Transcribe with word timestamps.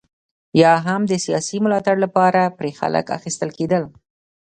یا 0.61 0.73
هم 0.85 1.01
د 1.07 1.13
سیاسي 1.25 1.57
ملاتړ 1.65 1.95
لپاره 2.05 2.53
پرې 2.57 2.71
خلک 2.79 3.05
اخیستل 3.17 3.49
کېدل. 3.57 3.83